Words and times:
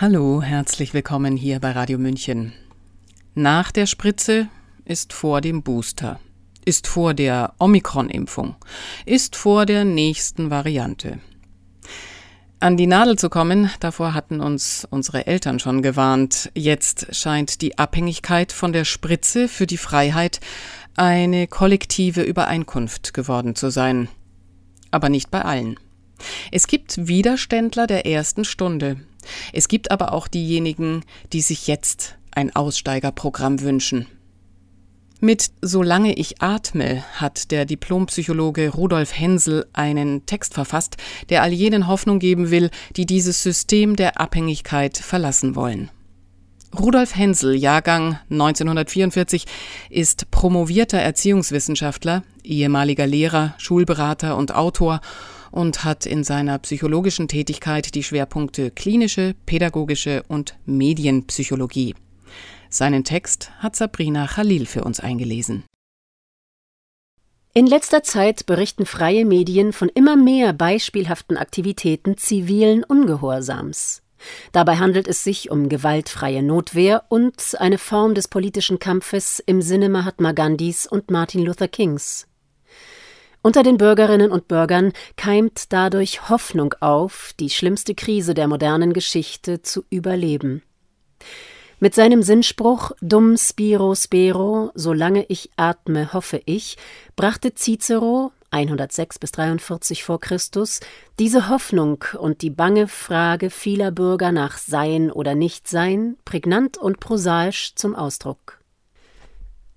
Hallo, 0.00 0.42
herzlich 0.42 0.94
willkommen 0.94 1.36
hier 1.36 1.58
bei 1.58 1.72
Radio 1.72 1.98
München. 1.98 2.52
Nach 3.34 3.72
der 3.72 3.86
Spritze 3.86 4.46
ist 4.84 5.12
vor 5.12 5.40
dem 5.40 5.64
Booster, 5.64 6.20
ist 6.64 6.86
vor 6.86 7.14
der 7.14 7.54
Omikron-Impfung, 7.58 8.54
ist 9.06 9.34
vor 9.34 9.66
der 9.66 9.84
nächsten 9.84 10.50
Variante. 10.50 11.18
An 12.60 12.76
die 12.76 12.86
Nadel 12.86 13.18
zu 13.18 13.28
kommen, 13.28 13.72
davor 13.80 14.14
hatten 14.14 14.40
uns 14.40 14.86
unsere 14.88 15.26
Eltern 15.26 15.58
schon 15.58 15.82
gewarnt. 15.82 16.52
Jetzt 16.54 17.12
scheint 17.16 17.60
die 17.60 17.76
Abhängigkeit 17.76 18.52
von 18.52 18.72
der 18.72 18.84
Spritze 18.84 19.48
für 19.48 19.66
die 19.66 19.78
Freiheit 19.78 20.38
eine 20.94 21.48
kollektive 21.48 22.22
Übereinkunft 22.22 23.14
geworden 23.14 23.56
zu 23.56 23.68
sein. 23.72 24.08
Aber 24.92 25.08
nicht 25.08 25.32
bei 25.32 25.42
allen. 25.42 25.74
Es 26.52 26.68
gibt 26.68 27.08
Widerständler 27.08 27.88
der 27.88 28.06
ersten 28.06 28.44
Stunde, 28.44 28.98
es 29.52 29.68
gibt 29.68 29.90
aber 29.90 30.12
auch 30.12 30.28
diejenigen, 30.28 31.04
die 31.32 31.40
sich 31.40 31.66
jetzt 31.66 32.16
ein 32.30 32.54
Aussteigerprogramm 32.54 33.60
wünschen. 33.60 34.06
Mit 35.20 35.50
Solange 35.60 36.14
ich 36.14 36.40
atme 36.40 37.02
hat 37.14 37.50
der 37.50 37.64
Diplompsychologe 37.64 38.68
Rudolf 38.70 39.18
Hensel 39.18 39.66
einen 39.72 40.26
Text 40.26 40.54
verfasst, 40.54 40.96
der 41.28 41.42
all 41.42 41.52
jenen 41.52 41.88
Hoffnung 41.88 42.20
geben 42.20 42.52
will, 42.52 42.70
die 42.94 43.04
dieses 43.04 43.42
System 43.42 43.96
der 43.96 44.20
Abhängigkeit 44.20 44.96
verlassen 44.96 45.56
wollen. 45.56 45.90
Rudolf 46.78 47.16
Hensel, 47.16 47.56
Jahrgang 47.56 48.18
1944, 48.30 49.46
ist 49.90 50.30
promovierter 50.30 50.98
Erziehungswissenschaftler, 50.98 52.22
ehemaliger 52.44 53.06
Lehrer, 53.06 53.54
Schulberater 53.58 54.36
und 54.36 54.54
Autor 54.54 55.00
und 55.50 55.84
hat 55.84 56.06
in 56.06 56.24
seiner 56.24 56.58
psychologischen 56.58 57.28
Tätigkeit 57.28 57.94
die 57.94 58.02
Schwerpunkte 58.02 58.70
klinische, 58.70 59.34
pädagogische 59.46 60.22
und 60.28 60.56
Medienpsychologie. 60.66 61.94
Seinen 62.70 63.04
Text 63.04 63.50
hat 63.58 63.76
Sabrina 63.76 64.26
Khalil 64.26 64.66
für 64.66 64.84
uns 64.84 65.00
eingelesen. 65.00 65.64
In 67.54 67.66
letzter 67.66 68.02
Zeit 68.02 68.46
berichten 68.46 68.86
freie 68.86 69.24
Medien 69.24 69.72
von 69.72 69.88
immer 69.88 70.16
mehr 70.16 70.52
beispielhaften 70.52 71.36
Aktivitäten 71.36 72.16
zivilen 72.16 72.84
Ungehorsams. 72.84 74.02
Dabei 74.52 74.76
handelt 74.76 75.08
es 75.08 75.24
sich 75.24 75.50
um 75.50 75.68
gewaltfreie 75.68 76.42
Notwehr 76.42 77.04
und 77.08 77.56
eine 77.58 77.78
Form 77.78 78.14
des 78.14 78.28
politischen 78.28 78.78
Kampfes 78.78 79.40
im 79.44 79.62
Sinne 79.62 79.88
Mahatma 79.88 80.32
Gandhis 80.32 80.86
und 80.86 81.10
Martin 81.10 81.44
Luther 81.44 81.68
Kings. 81.68 82.26
Unter 83.48 83.62
den 83.62 83.78
Bürgerinnen 83.78 84.30
und 84.30 84.46
Bürgern 84.46 84.92
keimt 85.16 85.72
dadurch 85.72 86.28
Hoffnung 86.28 86.74
auf, 86.80 87.32
die 87.40 87.48
schlimmste 87.48 87.94
Krise 87.94 88.34
der 88.34 88.46
modernen 88.46 88.92
Geschichte 88.92 89.62
zu 89.62 89.86
überleben. 89.88 90.60
Mit 91.80 91.94
seinem 91.94 92.22
Sinnspruch 92.22 92.92
Dum 93.00 93.38
spiro 93.38 93.94
spero, 93.94 94.70
solange 94.74 95.24
ich 95.30 95.48
atme, 95.56 96.12
hoffe 96.12 96.42
ich, 96.44 96.76
brachte 97.16 97.54
Cicero 97.54 98.32
106 98.50 99.18
bis 99.18 99.32
43 99.32 100.04
vor 100.04 100.20
Christus 100.20 100.80
diese 101.18 101.48
Hoffnung 101.48 102.04
und 102.18 102.42
die 102.42 102.50
bange 102.50 102.86
Frage 102.86 103.48
vieler 103.48 103.92
Bürger 103.92 104.30
nach 104.30 104.58
Sein 104.58 105.10
oder 105.10 105.34
Nichtsein 105.34 106.18
prägnant 106.26 106.76
und 106.76 107.00
prosaisch 107.00 107.74
zum 107.76 107.94
Ausdruck. 107.94 108.57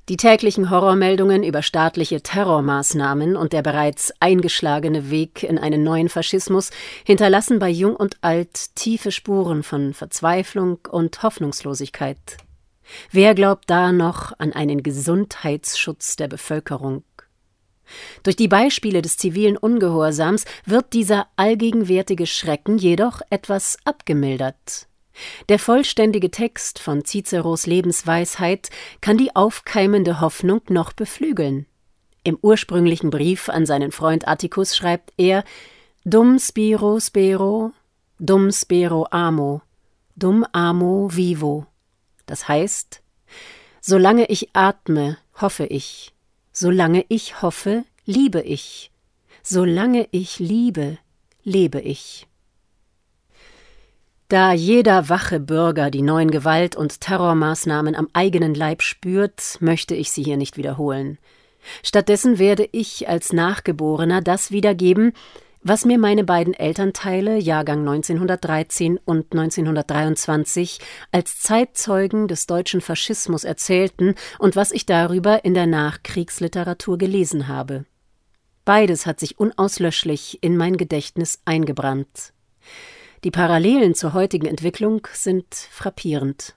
Die 0.09 0.17
täglichen 0.17 0.71
Horrormeldungen 0.71 1.43
über 1.43 1.61
staatliche 1.61 2.21
Terrormaßnahmen 2.21 3.35
und 3.35 3.53
der 3.53 3.61
bereits 3.61 4.11
eingeschlagene 4.19 5.11
Weg 5.11 5.43
in 5.43 5.59
einen 5.59 5.83
neuen 5.83 6.09
Faschismus 6.09 6.71
hinterlassen 7.05 7.59
bei 7.59 7.69
Jung 7.69 7.95
und 7.95 8.17
Alt 8.21 8.75
tiefe 8.75 9.11
Spuren 9.11 9.61
von 9.61 9.93
Verzweiflung 9.93 10.79
und 10.89 11.21
Hoffnungslosigkeit. 11.21 12.37
Wer 13.11 13.35
glaubt 13.35 13.69
da 13.69 13.91
noch 13.91 14.37
an 14.39 14.53
einen 14.53 14.83
Gesundheitsschutz 14.83 16.15
der 16.15 16.27
Bevölkerung? 16.27 17.03
Durch 18.23 18.35
die 18.35 18.47
Beispiele 18.47 19.01
des 19.01 19.17
zivilen 19.17 19.57
Ungehorsams 19.57 20.45
wird 20.65 20.93
dieser 20.93 21.27
allgegenwärtige 21.35 22.25
Schrecken 22.25 22.77
jedoch 22.77 23.21
etwas 23.29 23.77
abgemildert. 23.85 24.87
Der 25.49 25.59
vollständige 25.59 26.31
Text 26.31 26.79
von 26.79 27.05
Ciceros 27.05 27.65
Lebensweisheit 27.65 28.69
kann 29.01 29.17
die 29.17 29.35
aufkeimende 29.35 30.21
Hoffnung 30.21 30.61
noch 30.69 30.93
beflügeln. 30.93 31.65
Im 32.23 32.37
ursprünglichen 32.41 33.09
Brief 33.09 33.49
an 33.49 33.65
seinen 33.65 33.91
Freund 33.91 34.27
Atticus 34.27 34.75
schreibt 34.75 35.11
er 35.17 35.43
Dum 36.03 36.39
spiro 36.39 36.99
spero, 36.99 37.73
dum 38.19 38.51
spero 38.51 39.07
amo, 39.11 39.61
dum 40.15 40.45
amo 40.51 41.09
vivo. 41.11 41.67
Das 42.25 42.47
heißt, 42.47 43.03
solange 43.81 44.25
ich 44.25 44.49
atme, 44.53 45.17
hoffe 45.39 45.65
ich, 45.65 46.13
solange 46.51 47.05
ich 47.09 47.41
hoffe, 47.41 47.83
liebe 48.05 48.41
ich, 48.41 48.91
solange 49.43 50.07
ich 50.11 50.39
liebe, 50.39 50.97
lebe 51.43 51.81
ich. 51.81 52.27
Da 54.31 54.53
jeder 54.53 55.09
wache 55.09 55.41
Bürger 55.41 55.91
die 55.91 56.01
neuen 56.01 56.31
Gewalt- 56.31 56.77
und 56.77 57.01
Terrormaßnahmen 57.01 57.97
am 57.97 58.07
eigenen 58.13 58.55
Leib 58.55 58.81
spürt, 58.81 59.57
möchte 59.59 59.93
ich 59.93 60.09
sie 60.13 60.23
hier 60.23 60.37
nicht 60.37 60.55
wiederholen. 60.55 61.17
Stattdessen 61.83 62.39
werde 62.39 62.65
ich 62.71 63.09
als 63.09 63.33
Nachgeborener 63.33 64.21
das 64.21 64.49
wiedergeben, 64.49 65.11
was 65.63 65.83
mir 65.83 65.97
meine 65.97 66.23
beiden 66.23 66.53
Elternteile, 66.53 67.39
Jahrgang 67.39 67.79
1913 67.79 69.01
und 69.03 69.33
1923, 69.33 70.79
als 71.11 71.41
Zeitzeugen 71.41 72.29
des 72.29 72.47
deutschen 72.47 72.79
Faschismus 72.79 73.43
erzählten 73.43 74.15
und 74.39 74.55
was 74.55 74.71
ich 74.71 74.85
darüber 74.85 75.43
in 75.43 75.55
der 75.55 75.67
Nachkriegsliteratur 75.67 76.97
gelesen 76.97 77.49
habe. 77.49 77.83
Beides 78.63 79.05
hat 79.05 79.19
sich 79.19 79.39
unauslöschlich 79.39 80.41
in 80.41 80.55
mein 80.55 80.77
Gedächtnis 80.77 81.41
eingebrannt. 81.43 82.31
Die 83.23 83.31
Parallelen 83.31 83.93
zur 83.93 84.13
heutigen 84.13 84.47
Entwicklung 84.47 85.07
sind 85.13 85.53
frappierend. 85.53 86.55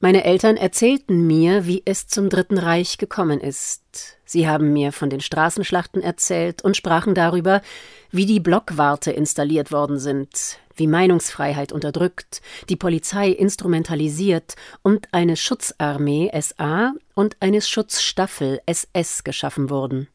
Meine 0.00 0.24
Eltern 0.24 0.56
erzählten 0.58 1.26
mir, 1.26 1.66
wie 1.66 1.82
es 1.86 2.06
zum 2.06 2.28
Dritten 2.28 2.58
Reich 2.58 2.98
gekommen 2.98 3.40
ist. 3.40 4.18
Sie 4.26 4.46
haben 4.46 4.72
mir 4.74 4.92
von 4.92 5.08
den 5.08 5.20
Straßenschlachten 5.20 6.02
erzählt 6.02 6.62
und 6.62 6.76
sprachen 6.76 7.14
darüber, 7.14 7.62
wie 8.10 8.26
die 8.26 8.38
Blockwarte 8.38 9.10
installiert 9.10 9.72
worden 9.72 9.98
sind, 9.98 10.58
wie 10.76 10.86
Meinungsfreiheit 10.86 11.72
unterdrückt, 11.72 12.42
die 12.68 12.76
Polizei 12.76 13.30
instrumentalisiert 13.30 14.56
und 14.82 15.08
eine 15.12 15.36
Schutzarmee 15.36 16.30
SA 16.38 16.92
und 17.14 17.38
eine 17.40 17.62
Schutzstaffel 17.62 18.60
SS 18.66 19.24
geschaffen 19.24 19.70
wurden. 19.70 20.06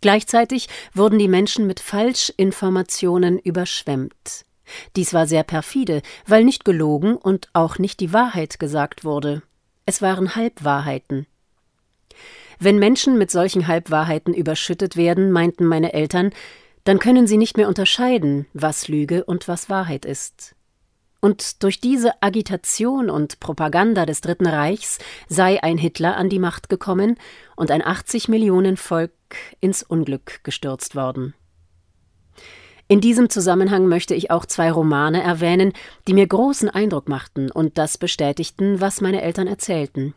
Gleichzeitig 0.00 0.68
wurden 0.94 1.18
die 1.18 1.28
Menschen 1.28 1.66
mit 1.66 1.80
Falschinformationen 1.80 3.38
überschwemmt. 3.38 4.44
Dies 4.96 5.12
war 5.12 5.26
sehr 5.26 5.42
perfide, 5.42 6.02
weil 6.26 6.44
nicht 6.44 6.64
gelogen 6.64 7.16
und 7.16 7.48
auch 7.52 7.78
nicht 7.78 8.00
die 8.00 8.12
Wahrheit 8.12 8.58
gesagt 8.58 9.04
wurde. 9.04 9.42
Es 9.86 10.00
waren 10.00 10.36
Halbwahrheiten. 10.36 11.26
Wenn 12.58 12.78
Menschen 12.78 13.18
mit 13.18 13.30
solchen 13.30 13.66
Halbwahrheiten 13.66 14.34
überschüttet 14.34 14.96
werden, 14.96 15.32
meinten 15.32 15.64
meine 15.64 15.92
Eltern, 15.92 16.30
dann 16.84 16.98
können 16.98 17.26
sie 17.26 17.36
nicht 17.36 17.56
mehr 17.56 17.68
unterscheiden, 17.68 18.46
was 18.52 18.88
Lüge 18.88 19.24
und 19.24 19.48
was 19.48 19.68
Wahrheit 19.68 20.04
ist. 20.04 20.54
Und 21.20 21.62
durch 21.62 21.80
diese 21.80 22.22
Agitation 22.22 23.10
und 23.10 23.40
Propaganda 23.40 24.06
des 24.06 24.22
Dritten 24.22 24.46
Reichs 24.46 24.98
sei 25.28 25.62
ein 25.62 25.76
Hitler 25.76 26.16
an 26.16 26.30
die 26.30 26.38
Macht 26.38 26.70
gekommen 26.70 27.16
und 27.56 27.70
ein 27.70 27.84
80 27.84 28.28
Millionen 28.28 28.78
Volk 28.78 29.12
ins 29.60 29.82
Unglück 29.82 30.42
gestürzt 30.44 30.96
worden. 30.96 31.34
In 32.88 33.00
diesem 33.00 33.30
Zusammenhang 33.30 33.86
möchte 33.86 34.14
ich 34.14 34.32
auch 34.32 34.46
zwei 34.46 34.72
Romane 34.72 35.22
erwähnen, 35.22 35.72
die 36.08 36.14
mir 36.14 36.26
großen 36.26 36.68
Eindruck 36.68 37.08
machten 37.08 37.50
und 37.50 37.78
das 37.78 37.98
bestätigten, 37.98 38.80
was 38.80 39.00
meine 39.00 39.22
Eltern 39.22 39.46
erzählten. 39.46 40.14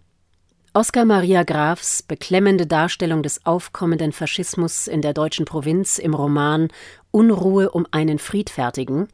Oskar 0.74 1.06
Maria 1.06 1.44
Grafs 1.44 2.02
beklemmende 2.02 2.66
Darstellung 2.66 3.22
des 3.22 3.46
aufkommenden 3.46 4.12
Faschismus 4.12 4.88
in 4.88 5.04
der 5.04 5.14
deutschen 5.14 5.46
Provinz 5.46 6.00
im 6.00 6.16
Roman 6.16 6.70
Unruhe 7.12 7.70
um 7.70 7.86
einen 7.92 8.18
Friedfertigen 8.18 9.08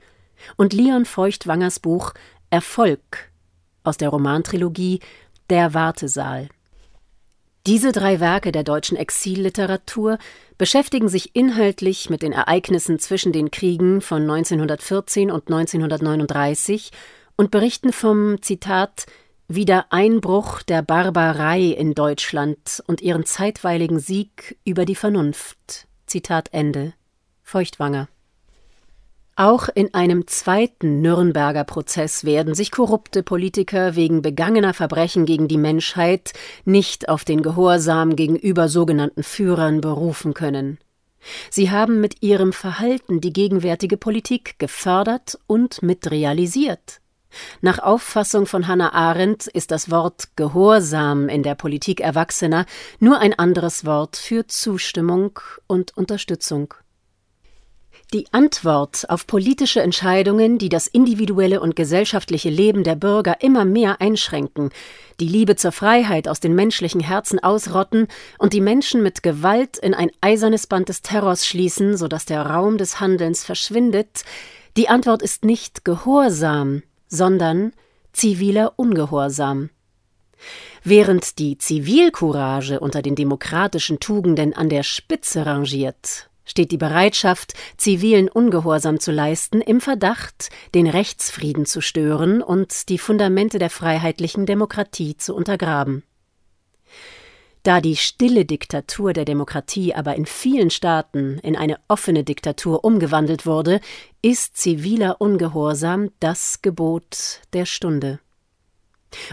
und 0.58 0.74
Leon 0.74 1.06
Feuchtwangers 1.06 1.80
Buch 1.80 2.14
Erfolg 2.50 3.32
aus 3.84 3.98
der 3.98 4.10
Romantrilogie 4.10 5.00
Der 5.50 5.74
Wartesaal. 5.74 6.50
Diese 7.68 7.92
drei 7.92 8.20
Werke 8.20 8.52
der 8.52 8.64
deutschen 8.64 8.98
Exilliteratur 8.98 10.18
beschäftigen 10.58 11.10
sich 11.10 11.36
inhaltlich 11.36 12.10
mit 12.10 12.22
den 12.22 12.32
Ereignissen 12.32 13.00
zwischen 13.00 13.32
den 13.32 13.52
Kriegen 13.52 14.02
von 14.02 14.22
1914 14.22 15.30
und 15.30 15.52
1939 15.52 16.92
und 17.36 17.52
berichten 17.52 17.94
vom 17.94 18.42
Zitat 18.42 19.06
Wiedereinbruch 19.48 20.62
der 20.62 20.82
Barbarei 20.82 21.62
in 21.62 21.96
Deutschland 21.96 22.84
und 22.88 23.02
ihren 23.02 23.26
zeitweiligen 23.26 24.00
Sieg 24.00 24.58
über 24.64 24.86
die 24.86 24.96
Vernunft. 24.96 25.88
Zitat 26.06 26.50
Ende. 26.54 26.94
Feuchtwanger. 27.44 28.10
Auch 29.40 29.70
in 29.74 29.94
einem 29.94 30.28
zweiten 30.28 31.00
Nürnberger 31.00 31.64
Prozess 31.64 32.26
werden 32.26 32.56
sich 32.56 32.72
korrupte 32.72 33.24
Politiker 33.24 33.96
wegen 33.96 34.22
begangener 34.22 34.74
Verbrechen 34.74 35.26
gegen 35.26 35.48
die 35.48 35.58
Menschheit 35.58 36.34
nicht 36.66 37.08
auf 37.08 37.24
den 37.24 37.42
Gehorsam 37.42 38.18
gegenüber 38.18 38.68
sogenannten 38.68 39.24
Führern 39.24 39.80
berufen 39.80 40.34
können. 40.34 40.78
Sie 41.50 41.72
haben 41.72 42.02
mit 42.02 42.22
ihrem 42.22 42.52
Verhalten 42.52 43.22
die 43.22 43.32
gegenwärtige 43.32 43.96
Politik 43.96 44.60
gefördert 44.60 45.40
und 45.48 45.82
mitrealisiert. 45.82 47.00
Nach 47.62 47.80
Auffassung 47.80 48.46
von 48.46 48.68
Hannah 48.68 48.92
Arendt 48.92 49.48
ist 49.48 49.72
das 49.72 49.90
Wort 49.90 50.36
Gehorsam 50.36 51.30
in 51.30 51.44
der 51.44 51.56
Politik 51.56 52.02
Erwachsener 52.02 52.66
nur 53.00 53.20
ein 53.20 53.40
anderes 53.40 53.86
Wort 53.86 54.18
für 54.18 54.48
Zustimmung 54.48 55.40
und 55.66 55.96
Unterstützung. 55.96 56.74
Die 58.12 58.26
Antwort 58.32 59.08
auf 59.08 59.28
politische 59.28 59.84
Entscheidungen, 59.84 60.58
die 60.58 60.70
das 60.70 60.88
individuelle 60.88 61.62
und 61.62 61.76
gesellschaftliche 61.76 62.50
Leben 62.50 62.84
der 62.84 62.96
Bürger 62.96 63.42
immer 63.42 63.66
mehr 63.66 64.02
einschränken, 64.02 64.72
die 65.20 65.28
Liebe 65.28 65.56
zur 65.56 65.72
Freiheit 65.72 66.28
aus 66.28 66.40
den 66.40 66.56
menschlichen 66.56 67.02
Herzen 67.02 67.38
ausrotten 67.38 68.08
und 68.40 68.54
die 68.54 68.62
Menschen 68.62 69.04
mit 69.04 69.22
Gewalt 69.22 69.78
in 69.78 69.94
ein 69.94 70.10
eisernes 70.22 70.66
Band 70.66 70.90
des 70.90 71.04
Terrors 71.04 71.46
schließen, 71.46 71.98
sodass 71.98 72.26
der 72.26 72.42
Raum 72.48 72.80
des 72.80 73.00
Handelns 73.00 73.44
verschwindet, 73.44 74.24
die 74.76 74.90
Antwort 74.90 75.22
ist 75.22 75.46
nicht 75.46 75.86
Gehorsam, 75.86 76.82
sondern 77.08 77.74
ziviler 78.12 78.74
Ungehorsam. 78.76 79.70
Während 80.84 81.38
die 81.38 81.60
Zivilcourage 81.60 82.80
unter 82.80 83.04
den 83.04 83.14
demokratischen 83.14 84.00
Tugenden 84.00 84.56
an 84.56 84.70
der 84.70 84.82
Spitze 84.82 85.46
rangiert 85.46 86.30
steht 86.50 86.72
die 86.72 86.78
Bereitschaft, 86.78 87.54
zivilen 87.78 88.28
Ungehorsam 88.28 89.00
zu 89.00 89.12
leisten, 89.12 89.62
im 89.62 89.80
Verdacht, 89.80 90.50
den 90.74 90.88
Rechtsfrieden 90.88 91.66
zu 91.66 91.80
stören 91.80 92.42
und 92.42 92.90
die 92.90 92.98
Fundamente 92.98 93.60
der 93.60 93.70
freiheitlichen 93.70 94.46
Demokratie 94.46 95.16
zu 95.16 95.36
untergraben. 95.36 96.04
Da 97.64 97.82
die 97.82 97.98
stille 97.98 98.46
Diktatur 98.46 99.14
der 99.14 99.26
Demokratie 99.26 99.94
aber 99.94 100.16
in 100.16 100.26
vielen 100.26 100.70
Staaten 100.70 101.40
in 101.40 101.56
eine 101.56 101.78
offene 101.88 102.24
Diktatur 102.24 102.84
umgewandelt 102.84 103.46
wurde, 103.46 103.82
ist 104.22 104.58
ziviler 104.58 105.20
Ungehorsam 105.20 106.10
das 106.20 106.62
Gebot 106.62 107.42
der 107.54 107.66
Stunde. 107.66 108.20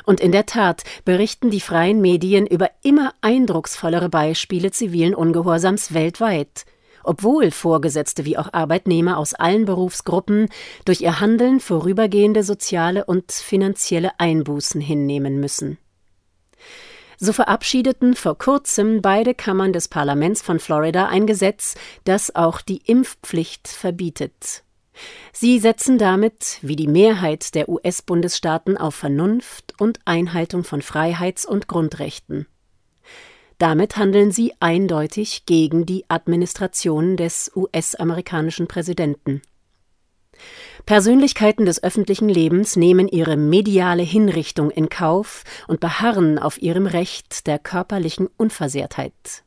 Und 0.05 0.21
in 0.21 0.33
der 0.33 0.47
Tat 0.47 0.83
berichten 1.05 1.51
die 1.51 1.61
freien 1.61 2.01
Medien 2.01 2.47
über 2.47 2.71
immer 2.83 3.15
eindrucksvollere 3.21 4.09
Beispiele 4.09 4.71
zivilen 4.71 5.15
Ungehorsams 5.15 5.95
weltweit, 5.95 6.65
obwohl 7.07 7.51
Vorgesetzte 7.51 8.25
wie 8.25 8.37
auch 8.39 8.53
Arbeitnehmer 8.53 9.19
aus 9.19 9.35
allen 9.35 9.65
Berufsgruppen 9.65 10.49
durch 10.85 11.01
ihr 11.01 11.21
Handeln 11.21 11.61
vorübergehende 11.61 12.43
soziale 12.43 13.05
und 13.05 13.33
finanzielle 13.33 14.19
Einbußen 14.19 14.81
hinnehmen 14.81 15.41
müssen. 15.41 15.79
So 17.19 17.33
verabschiedeten 17.33 18.15
vor 18.15 18.37
kurzem 18.37 19.01
beide 19.01 19.35
Kammern 19.35 19.73
des 19.73 19.89
Parlaments 19.89 20.43
von 20.43 20.59
Florida 20.59 21.07
ein 21.07 21.27
Gesetz, 21.27 21.75
das 22.05 22.35
auch 22.35 22.61
die 22.61 22.83
Impfpflicht 22.85 23.69
verbietet. 23.69 24.65
Sie 25.33 25.59
setzen 25.59 25.99
damit, 25.99 26.59
wie 26.63 26.77
die 26.77 26.89
Mehrheit 26.89 27.55
der 27.55 27.69
US-Bundesstaaten, 27.69 28.77
auf 28.77 28.95
Vernunft 28.95 29.75
und 29.79 30.01
Einhaltung 30.05 30.65
von 30.65 30.83
Freiheits- 30.83 31.47
und 31.47 31.69
Grundrechten. 31.69 32.47
Damit 33.59 33.97
handeln 33.97 34.33
sie 34.33 34.53
eindeutig 34.61 35.47
gegen 35.47 35.87
die 35.87 36.05
Administration 36.09 37.17
des 37.17 37.51
US-amerikanischen 37.57 38.67
Präsidenten. 38.67 39.41
Persönlichkeiten 40.85 41.65
des 41.65 41.83
öffentlichen 41.83 42.29
Lebens 42.29 42.77
nehmen 42.77 43.09
ihre 43.09 43.37
mediale 43.37 44.03
Hinrichtung 44.03 44.71
in 44.71 44.89
Kauf 44.89 45.43
und 45.67 45.81
beharren 45.81 46.39
auf 46.39 46.61
ihrem 46.61 46.87
Recht 46.87 47.47
der 47.47 47.59
körperlichen 47.59 48.29
Unversehrtheit. 48.37 49.43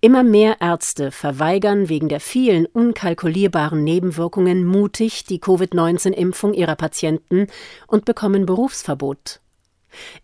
Immer 0.00 0.22
mehr 0.22 0.56
Ärzte 0.60 1.10
verweigern 1.10 1.88
wegen 1.88 2.08
der 2.08 2.20
vielen 2.20 2.66
unkalkulierbaren 2.66 3.82
Nebenwirkungen 3.82 4.64
mutig 4.64 5.24
die 5.24 5.40
Covid-19-Impfung 5.40 6.54
ihrer 6.54 6.76
Patienten 6.76 7.48
und 7.86 8.04
bekommen 8.04 8.46
Berufsverbot. 8.46 9.40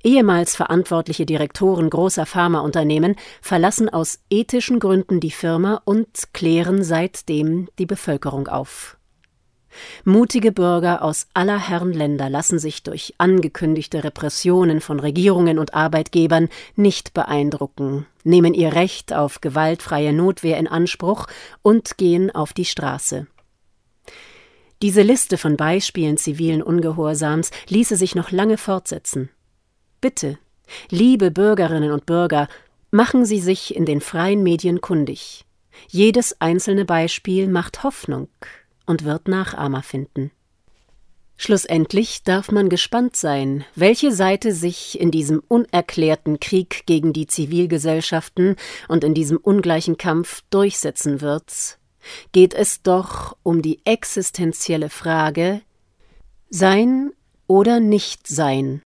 Ehemals 0.02 0.56
verantwortliche 0.56 1.26
Direktoren 1.26 1.90
großer 1.90 2.26
Pharmaunternehmen 2.26 3.16
verlassen 3.40 3.88
aus 3.88 4.20
ethischen 4.30 4.80
Gründen 4.80 5.20
die 5.20 5.30
Firma 5.30 5.80
und 5.84 6.32
klären 6.32 6.82
seitdem 6.82 7.68
die 7.78 7.86
Bevölkerung 7.86 8.48
auf. 8.48 8.96
Mutige 10.04 10.52
Bürger 10.52 11.02
aus 11.02 11.26
aller 11.34 11.58
Herren 11.58 11.92
Länder 11.92 12.28
lassen 12.28 12.58
sich 12.58 12.82
durch 12.82 13.14
angekündigte 13.18 14.04
Repressionen 14.04 14.80
von 14.80 15.00
Regierungen 15.00 15.58
und 15.58 15.74
Arbeitgebern 15.74 16.48
nicht 16.76 17.14
beeindrucken, 17.14 18.06
nehmen 18.24 18.54
ihr 18.54 18.74
Recht 18.74 19.12
auf 19.12 19.40
gewaltfreie 19.40 20.12
Notwehr 20.12 20.58
in 20.58 20.68
Anspruch 20.68 21.26
und 21.62 21.96
gehen 21.96 22.30
auf 22.30 22.52
die 22.52 22.64
Straße. 22.64 23.26
Diese 24.82 25.02
Liste 25.02 25.38
von 25.38 25.56
Beispielen 25.56 26.16
zivilen 26.16 26.62
Ungehorsams 26.62 27.50
ließe 27.68 27.96
sich 27.96 28.14
noch 28.14 28.32
lange 28.32 28.58
fortsetzen. 28.58 29.30
Bitte, 30.02 30.36
liebe 30.90 31.30
Bürgerinnen 31.30 31.92
und 31.92 32.06
Bürger, 32.06 32.48
machen 32.90 33.24
Sie 33.24 33.38
sich 33.38 33.76
in 33.76 33.86
den 33.86 34.00
freien 34.00 34.42
Medien 34.42 34.80
kundig. 34.80 35.46
Jedes 35.88 36.40
einzelne 36.40 36.84
Beispiel 36.84 37.46
macht 37.46 37.84
Hoffnung 37.84 38.28
und 38.84 39.04
wird 39.04 39.28
Nachahmer 39.28 39.84
finden. 39.84 40.32
Schlussendlich 41.36 42.24
darf 42.24 42.50
man 42.50 42.68
gespannt 42.68 43.14
sein, 43.14 43.64
welche 43.76 44.10
Seite 44.10 44.52
sich 44.52 45.00
in 45.00 45.12
diesem 45.12 45.40
unerklärten 45.46 46.40
Krieg 46.40 46.82
gegen 46.86 47.12
die 47.12 47.28
Zivilgesellschaften 47.28 48.56
und 48.88 49.04
in 49.04 49.14
diesem 49.14 49.36
ungleichen 49.36 49.98
Kampf 49.98 50.42
durchsetzen 50.50 51.20
wird. 51.20 51.78
Geht 52.32 52.54
es 52.54 52.82
doch 52.82 53.36
um 53.44 53.62
die 53.62 53.78
existenzielle 53.84 54.90
Frage 54.90 55.62
Sein 56.50 57.12
oder 57.46 57.78
Nicht-Sein 57.78 58.82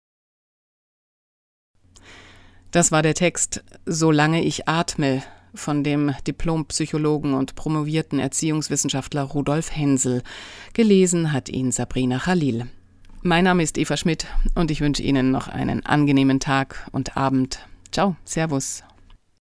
das 2.75 2.91
war 2.91 3.03
der 3.03 3.15
Text 3.15 3.62
Solange 3.87 4.43
ich 4.43 4.69
atme 4.69 5.23
von 5.55 5.85
dem 5.85 6.12
Diplompsychologen 6.26 7.35
und 7.35 7.55
promovierten 7.55 8.19
Erziehungswissenschaftler 8.19 9.23
Rudolf 9.23 9.71
Hensel. 9.71 10.23
Gelesen 10.73 11.32
hat 11.32 11.49
ihn 11.49 11.71
Sabrina 11.71 12.19
Khalil. 12.19 12.67
Mein 13.23 13.44
Name 13.44 13.62
ist 13.62 13.79
Eva 13.79 13.97
Schmidt 13.97 14.26
und 14.56 14.73
ich 14.73 14.81
wünsche 14.81 15.05
Ihnen 15.05 15.31
noch 15.31 15.46
einen 15.46 15.87
angenehmen 15.87 16.41
Tag 16.41 16.89
und 16.91 17.17
Abend. 17.17 17.60
Ciao, 17.93 18.17
Servus. 18.25 18.82